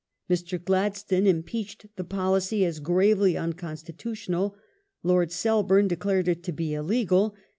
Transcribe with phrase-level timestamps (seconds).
[0.27, 0.59] Mr.
[0.59, 4.55] Gladstone im peached the policy as gravely unconstitutional:
[5.03, 7.35] Lord Selborne declared it to be illegal.